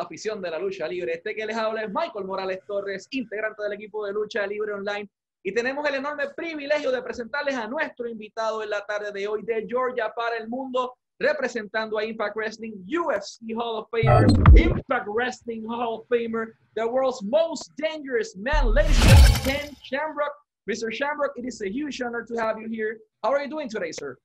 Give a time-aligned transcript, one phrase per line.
[0.00, 1.14] afición de la lucha libre.
[1.14, 5.08] Este que les habla es Michael Morales Torres, integrante del equipo de lucha libre online.
[5.42, 9.42] Y tenemos el enorme privilegio de presentarles a nuestro invitado en la tarde de hoy
[9.42, 14.26] de Georgia para el mundo, representando a Impact Wrestling, UFC Hall of Famer,
[14.56, 20.32] Impact Wrestling Hall of Famer, the world's most dangerous man, ladies and gentlemen, Ken Shamrock.
[20.68, 20.92] Mr.
[20.92, 22.98] Shamrock, it is a huge honor to have you here.
[23.22, 24.18] How are you doing today, sir?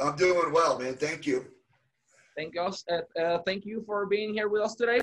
[0.00, 0.94] I'm doing well, man.
[0.94, 1.46] Thank you.
[2.36, 2.84] Thank us.
[2.90, 5.00] Uh, uh, thank you for being here with us today,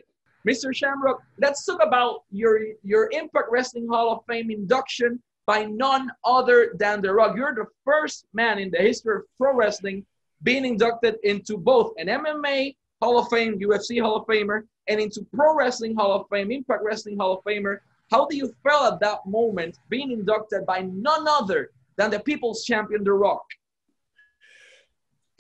[0.48, 0.76] Mr.
[0.76, 1.22] Shamrock.
[1.40, 7.02] Let's talk about your your Impact Wrestling Hall of Fame induction by none other than
[7.02, 7.36] The Rock.
[7.38, 10.06] You're the first man in the history of pro wrestling
[10.44, 15.26] being inducted into both an MMA Hall of Fame, UFC Hall of Famer, and into
[15.34, 17.78] Pro Wrestling Hall of Fame, Impact Wrestling Hall of Famer.
[18.12, 22.66] How do you feel at that moment being inducted by none other than the People's
[22.66, 23.46] Champion, The Rock?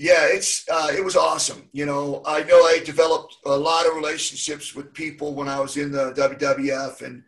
[0.01, 1.69] Yeah, it's uh, it was awesome.
[1.73, 5.77] You know, I know I developed a lot of relationships with people when I was
[5.77, 7.21] in the WWF, and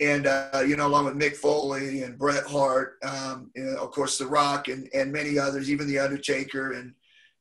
[0.00, 4.16] and uh, you know, along with Mick Foley and Bret Hart, um, and of course,
[4.16, 6.94] The Rock, and and many others, even The Undertaker, and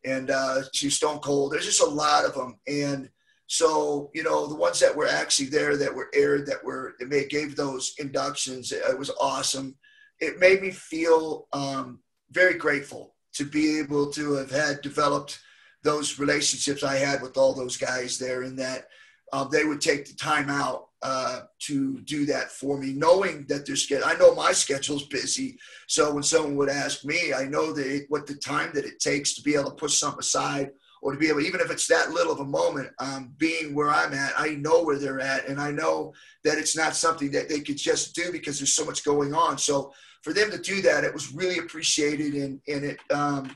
[0.03, 1.53] and uh, Stone Cold.
[1.53, 3.09] There's just a lot of them, and
[3.47, 7.08] so you know, the ones that were actually there, that were aired, that were that
[7.08, 9.78] made, gave those inductions, it was awesome.
[10.20, 12.00] It made me feel um,
[12.31, 15.39] very grateful to be able to have had developed
[15.84, 18.88] those relationships I had with all those guys there, and that
[19.34, 23.66] um, they would take the time out uh, to do that for me, knowing that
[23.66, 24.06] their schedule.
[24.06, 28.06] I know my schedule's busy, so when someone would ask me, I know that it,
[28.09, 30.72] what the time that it takes to be able to put something aside
[31.03, 33.90] or to be able, even if it's that little of a moment, um, being where
[33.90, 36.14] I'm at, I know where they're at, and I know
[36.46, 39.58] that it's not something that they could just do because there's so much going on.
[39.58, 43.53] So for them to do that, it was really appreciated, and and it um,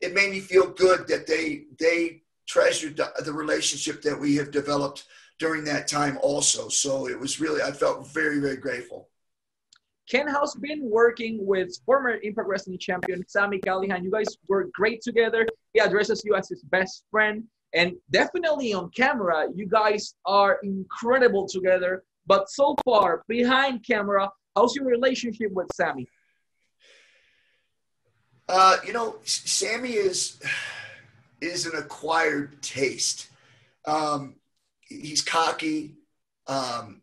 [0.00, 4.52] it made me feel good that they they treasured the, the relationship that we have
[4.52, 5.06] developed
[5.40, 6.68] during that time also.
[6.68, 9.08] So it was really I felt very very grateful.
[10.08, 14.04] Ken has been working with former Impact Wrestling champion Sami Callihan.
[14.04, 15.46] You guys work great together.
[15.72, 17.44] He addresses you as his best friend.
[17.74, 22.04] And definitely on camera, you guys are incredible together.
[22.26, 26.08] But so far, behind camera, How's your relationship with Sami?
[28.48, 30.40] Uh, you know, Sami is
[31.42, 33.28] is an acquired taste.
[33.84, 34.36] Um,
[34.80, 35.96] he's cocky.
[36.46, 37.02] Um,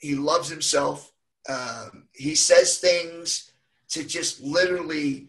[0.00, 1.12] he loves himself.
[1.48, 3.52] Um, he says things
[3.90, 5.28] to just literally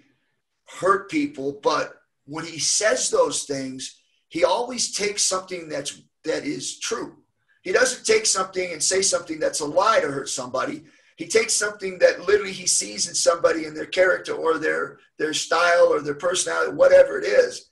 [0.66, 1.94] hurt people, but
[2.26, 7.18] when he says those things, he always takes something that's that is true.
[7.62, 10.84] He doesn't take something and say something that's a lie to hurt somebody.
[11.16, 15.34] He takes something that literally he sees in somebody in their character or their their
[15.34, 17.70] style or their personality whatever it is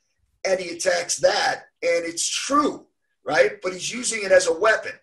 [0.47, 2.88] and he attacks that and it's true
[3.25, 3.59] right?
[3.62, 4.94] But he's using it as a weapon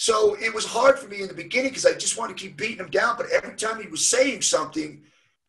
[0.00, 2.56] so it was hard for me in the beginning because i just wanted to keep
[2.56, 5.02] beating him down but every time he was saying something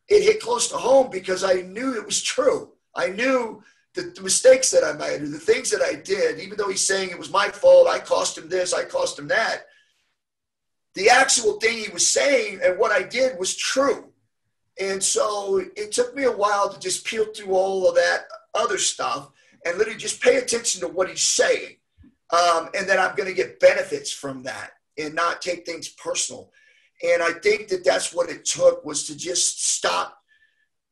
[0.08, 3.62] it hit close to home because i knew it was true i knew
[3.94, 6.86] the, the mistakes that i made or the things that i did even though he's
[6.86, 9.66] saying it was my fault i cost him this i cost him that
[10.94, 14.12] the actual thing he was saying and what I did was true.
[14.80, 18.24] And so it took me a while to just peel through all of that
[18.54, 19.30] other stuff
[19.64, 21.76] and literally just pay attention to what he's saying.
[22.32, 26.52] Um, and that I'm going to get benefits from that and not take things personal.
[27.02, 30.16] And I think that that's what it took was to just stop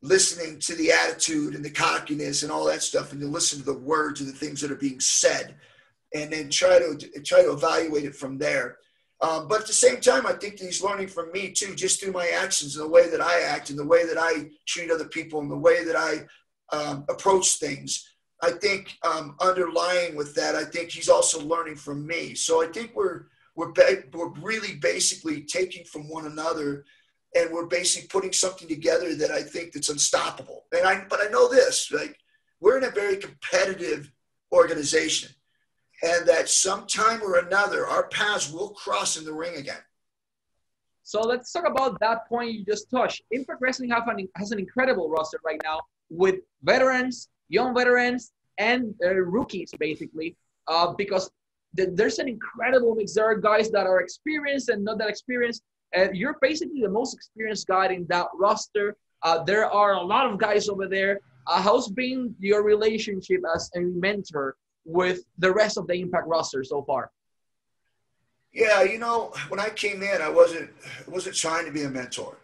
[0.01, 3.65] listening to the attitude and the cockiness and all that stuff and to listen to
[3.65, 5.55] the words and the things that are being said
[6.13, 8.77] and then try to try to evaluate it from there
[9.21, 11.99] um, but at the same time, I think that he's learning from me too, just
[11.99, 14.91] through my actions and the way that I act and the way that I treat
[14.91, 16.25] other people and the way that I
[16.75, 18.08] um, approach things.
[18.41, 22.35] I think um, underlying with that, I think he's also learning from me.
[22.35, 23.25] So I think we're
[23.55, 26.85] we're ba- we're really basically taking from one another,
[27.35, 30.65] and we're basically putting something together that I think that's unstoppable.
[30.71, 32.17] And I but I know this, like
[32.61, 34.11] we're in a very competitive
[34.51, 35.29] organization
[36.01, 39.81] and that sometime or another our paths will cross in the ring again.
[41.03, 43.23] So let's talk about that point you just touched.
[43.31, 48.93] Impact Wrestling have an, has an incredible roster right now with veterans, young veterans, and
[49.03, 50.35] uh, rookies, basically,
[50.67, 51.31] uh, because
[51.75, 53.13] th- there's an incredible mix.
[53.13, 55.63] There are guys that are experienced and not that experienced.
[55.93, 58.95] And you're basically the most experienced guy in that roster.
[59.23, 61.19] Uh, there are a lot of guys over there.
[61.47, 64.55] Uh, how's been your relationship as a mentor
[64.85, 67.11] with the rest of the Impact roster so far?
[68.53, 70.69] Yeah, you know, when I came in, I wasn't
[71.07, 72.37] wasn't trying to be a mentor.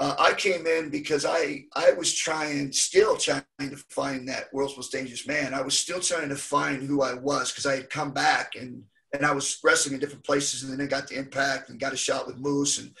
[0.00, 4.74] Uh, I came in because I I was trying, still trying to find that world's
[4.74, 5.52] most dangerous man.
[5.52, 8.82] I was still trying to find who I was because I had come back and
[9.12, 11.92] and I was wrestling in different places, and then I got to Impact and got
[11.92, 12.94] a shot with Moose, and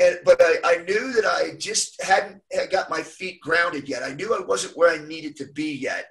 [0.00, 4.02] and but I, I knew that I just hadn't had got my feet grounded yet.
[4.02, 6.06] I knew I wasn't where I needed to be yet,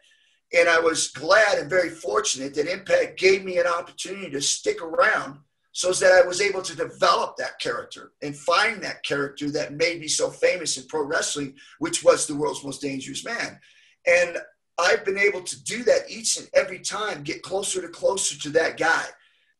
[0.57, 4.81] and I was glad and very fortunate that Impact gave me an opportunity to stick
[4.81, 5.39] around,
[5.79, 10.01] so that I was able to develop that character and find that character that made
[10.01, 13.57] me so famous in pro wrestling, which was the world's most dangerous man,
[14.05, 14.37] and
[14.77, 18.49] I've been able to do that each and every time, get closer to closer to
[18.49, 19.05] that guy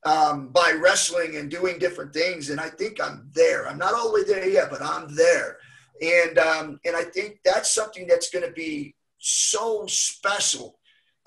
[0.06, 2.50] um, by wrestling and doing different things.
[2.50, 3.66] And I think I'm there.
[3.66, 5.56] I'm not all the way there yet, but I'm there.
[6.01, 10.80] And um, and I think that's something that's going to be so special.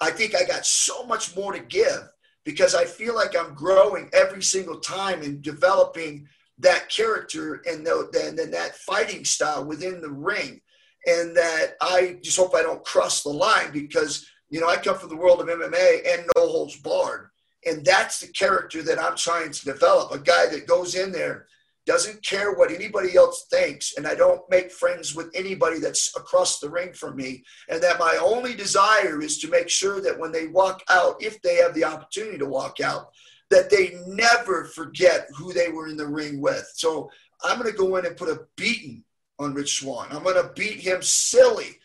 [0.02, 2.11] I think I got so much more to give
[2.44, 6.28] because I feel like I'm growing every single time and developing
[6.58, 10.60] that character and then the, that fighting style within the ring.
[11.06, 14.96] And that I just hope I don't cross the line because, you know, I come
[14.96, 17.28] from the world of MMA and no holds barred.
[17.66, 21.46] And that's the character that I'm trying to develop a guy that goes in there,
[21.84, 26.60] doesn't care what anybody else thinks, and I don't make friends with anybody that's across
[26.60, 27.42] the ring from me.
[27.68, 31.42] And that my only desire is to make sure that when they walk out, if
[31.42, 33.10] they have the opportunity to walk out,
[33.50, 36.70] that they never forget who they were in the ring with.
[36.74, 37.10] So
[37.42, 39.04] I'm going to go in and put a beating
[39.38, 40.08] on Rich Swann.
[40.10, 41.78] I'm going to beat him silly.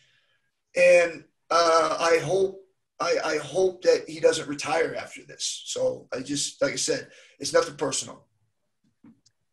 [0.75, 2.63] And uh, I hope
[2.99, 5.63] I, I hope that he doesn't retire after this.
[5.65, 7.09] So I just, like I said,
[7.39, 8.26] it's nothing personal.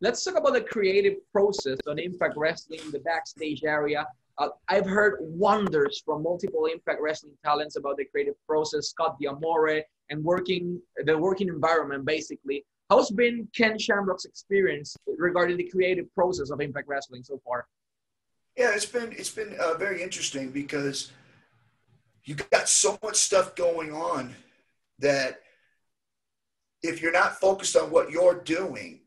[0.05, 4.07] Let's talk about the creative process on Impact Wrestling, the backstage area.
[4.37, 9.81] Uh, I've heard wonders from multiple Impact Wrestling talents about the creative process, Scott D'Amore,
[10.11, 12.67] and working the working environment basically.
[12.91, 17.67] How's been Ken Shamrock's experience regarding the creative process of Impact Wrestling so far?
[18.59, 21.13] Yeah, it's been it's been uh, very interesting because
[22.25, 24.35] you got so much stuff going on
[24.99, 25.41] that
[26.83, 29.01] if you're not focused on what you're doing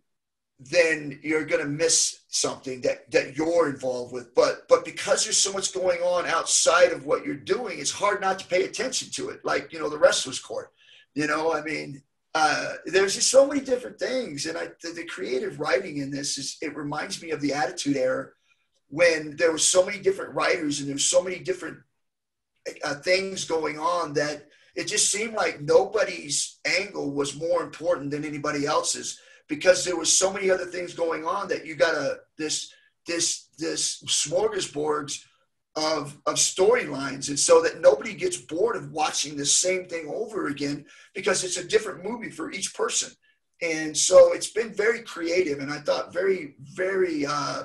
[0.59, 4.33] then you're going to miss something that that you're involved with.
[4.33, 8.21] But but because there's so much going on outside of what you're doing it's hard
[8.21, 10.71] not to pay attention to it like you know the wrestler's court.
[11.13, 12.01] You know i mean
[12.35, 14.45] uh, there's just so many different things.
[14.45, 17.97] And i the, the creative writing in this is it reminds me of the attitude
[17.97, 18.29] era
[18.89, 21.77] when there were so many different writers and there's so many different
[22.83, 28.23] uh, things going on that it just seemed like nobody's angle was more important than
[28.23, 32.17] anybody else's because there was so many other things going on that you got a
[32.37, 32.71] this
[33.05, 35.17] this this smorgasbord
[35.75, 40.47] of of storylines and so that nobody gets bored of watching the same thing over
[40.47, 43.11] again because it's a different movie for each person
[43.61, 47.63] and so it's been very creative and i thought very very uh,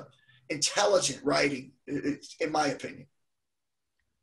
[0.49, 3.07] intelligent writing in my opinion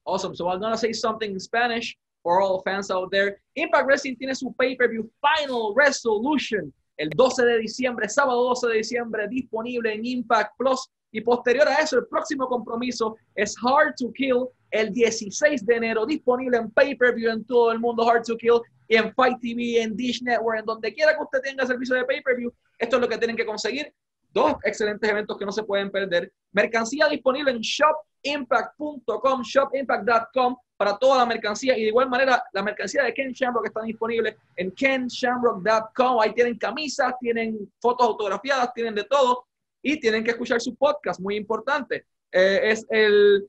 [0.07, 0.35] Awesome.
[0.35, 3.39] So I'm to say something in Spanish for all fans out there.
[3.57, 9.27] Impact Wrestling tiene su pay-per-view Final Resolution el 12 de diciembre, sábado 12 de diciembre,
[9.27, 10.87] disponible en Impact Plus.
[11.11, 16.05] Y posterior a eso, el próximo compromiso es Hard to Kill el 16 de enero,
[16.05, 19.97] disponible en pay-per-view en todo el mundo, Hard to Kill, y en Fight TV, en
[19.97, 22.53] Dish Network, en donde quiera que usted tenga servicio de pay-per-view.
[22.79, 23.91] Esto es lo que tienen que conseguir.
[24.33, 26.31] Dos excelentes eventos que no se pueden perder.
[26.53, 32.63] Mercancía disponible en Shop impact.com, shopimpact.com para toda la mercancía y de igual manera la
[32.63, 36.21] mercancía de Ken Shamrock está disponible en kenshamrock.com.
[36.23, 39.45] Ahí tienen camisas, tienen fotos autografiadas, tienen de todo
[39.83, 42.07] y tienen que escuchar su podcast, muy importante.
[42.33, 43.47] Eh, es el,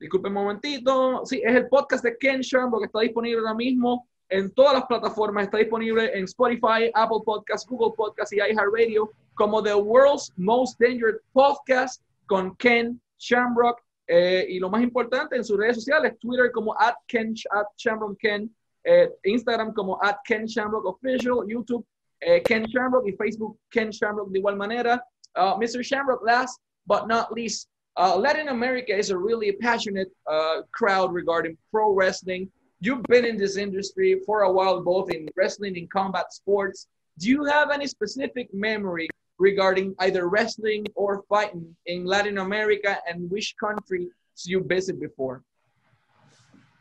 [0.00, 4.08] disculpen un momentito, sí, es el podcast de Ken Shamrock que está disponible ahora mismo
[4.28, 5.44] en todas las plataformas.
[5.44, 11.20] Está disponible en Spotify, Apple Podcasts, Google Podcasts y iHeartRadio como The World's Most Dangerous
[11.32, 13.80] Podcast con Ken Shamrock.
[14.12, 18.18] Eh, y lo más importante en sus redes sociales, Twitter como at Ken, at Shamrock
[18.18, 18.50] Ken,
[18.82, 21.86] eh, Instagram como at Ken Shamrock Official, YouTube
[22.20, 25.00] eh, Ken Shamrock y Facebook Ken Shamrock de igual manera.
[25.36, 25.84] Uh, Mr.
[25.84, 31.56] Shamrock, last but not least, uh, Latin America is a really passionate uh, crowd regarding
[31.70, 32.50] pro wrestling.
[32.80, 36.88] You've been in this industry for a while, both in wrestling and combat sports.
[37.18, 39.08] Do you have any specific memory
[39.40, 44.10] regarding either wrestling or fighting in Latin America and which countries
[44.44, 45.42] you visited before?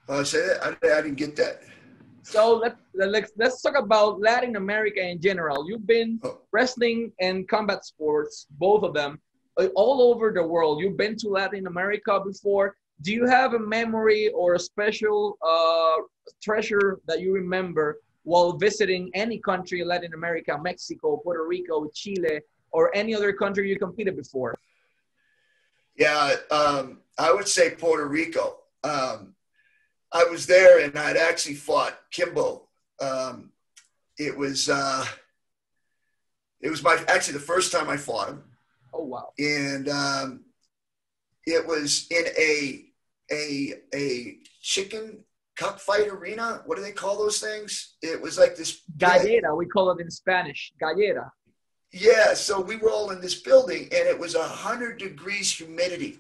[0.08, 0.78] Uh, say that.
[0.84, 1.62] I, I didn't get that.
[2.22, 5.68] So let's, let's, let's talk about Latin America in general.
[5.68, 6.42] You've been oh.
[6.52, 9.20] wrestling and combat sports, both of them,
[9.58, 10.82] uh, all over the world.
[10.82, 12.76] You've been to Latin America before.
[13.02, 16.04] Do you have a memory or a special uh,
[16.44, 22.42] treasure that you remember while visiting any country in Latin America, Mexico, Puerto Rico, Chile,
[22.72, 24.56] or any other country you competed before?
[25.98, 28.58] Yeah, um, I would say Puerto Rico.
[28.84, 29.36] Um,
[30.12, 32.68] I was there and I'd actually fought Kimbo.
[33.02, 33.52] Um,
[34.18, 35.06] it was uh,
[36.62, 38.44] it was my actually the first time I fought him.
[38.94, 39.34] Oh wow!
[39.38, 40.46] And um,
[41.46, 42.86] it was in a
[43.32, 45.24] a a chicken
[45.60, 46.62] cockfight arena.
[46.66, 47.96] What do they call those things?
[48.02, 49.56] It was like this gallera.
[49.58, 51.30] We call it in Spanish, gallera.
[51.92, 56.20] Yeah, so we were all in this building, and it was a hundred degrees humidity.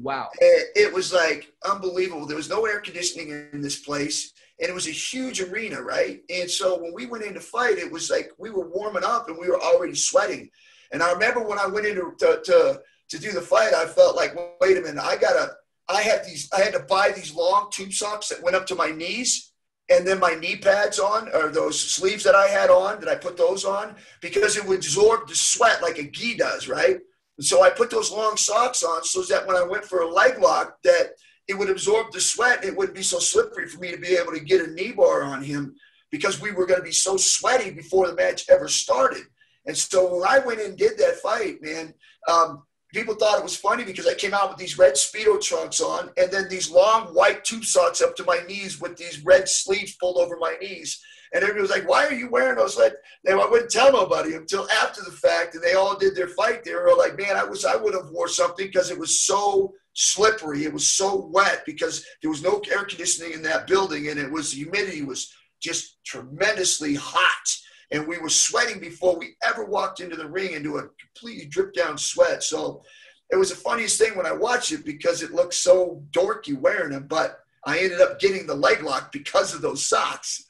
[0.00, 0.28] Wow!
[0.40, 2.24] It was like unbelievable.
[2.24, 6.20] There was no air conditioning in this place, and it was a huge arena, right?
[6.30, 9.28] And so when we went in to fight, it was like we were warming up,
[9.28, 10.50] and we were already sweating.
[10.92, 12.80] And I remember when I went in to, to, to,
[13.10, 15.56] to do the fight, I felt like, wait a minute, I gotta
[15.88, 18.74] I had these, I had to buy these long tube socks that went up to
[18.74, 19.52] my knees
[19.90, 23.14] and then my knee pads on or those sleeves that I had on, that I
[23.14, 26.98] put those on because it would absorb the sweat like a gi does, right?
[27.38, 30.08] And so I put those long socks on so that when I went for a
[30.08, 31.12] leg lock, that
[31.46, 32.64] it would absorb the sweat.
[32.64, 35.22] It wouldn't be so slippery for me to be able to get a knee bar
[35.22, 35.74] on him
[36.10, 39.22] because we were going to be so sweaty before the match ever started.
[39.66, 41.94] And so when I went and did that fight, man,
[42.26, 45.80] um, people thought it was funny because I came out with these red Speedo trunks
[45.80, 49.48] on and then these long white tube socks up to my knees with these red
[49.48, 51.00] sleeves pulled over my knees.
[51.32, 52.78] And everybody was like, why are you wearing those?
[52.78, 52.94] Like,
[53.28, 55.54] I wouldn't tell nobody until after the fact.
[55.54, 56.64] And they all did their fight.
[56.64, 59.74] They were like, man, I wish I would have wore something because it was so
[59.92, 60.64] slippery.
[60.64, 64.08] It was so wet because there was no air conditioning in that building.
[64.08, 65.30] And it was, the humidity was
[65.60, 67.56] just tremendously hot
[67.90, 71.72] and we were sweating before we ever walked into the ring into a completely drip
[71.72, 72.42] down sweat.
[72.42, 72.82] So
[73.30, 76.92] it was the funniest thing when I watched it because it looked so dorky wearing
[76.92, 80.44] them, but I ended up getting the leg lock because of those socks.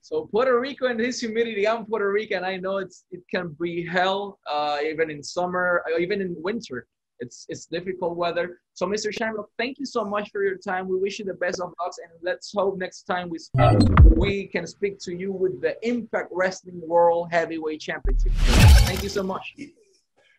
[0.00, 2.44] So Puerto Rico and this humidity, I'm Puerto Rican.
[2.44, 6.86] I know it's it can be hell, uh, even in summer, uh, even in winter.
[7.20, 8.60] It's it's difficult weather.
[8.74, 9.12] So Mr.
[9.12, 10.88] Shamrock, thank you so much for your time.
[10.88, 13.78] We wish you the best of luck, and let's hope next time we speak,
[14.16, 18.32] we can speak to you with the Impact Wrestling World Heavyweight Championship.
[18.32, 19.54] Thank you so much.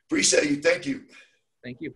[0.07, 0.61] Appreciate you.
[0.61, 1.03] Thank you.
[1.63, 1.93] Thank you.